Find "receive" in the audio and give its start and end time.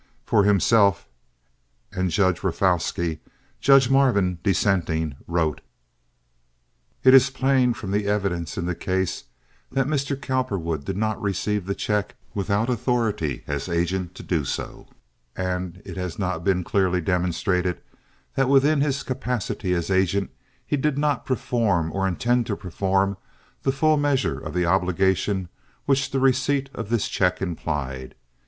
11.21-11.67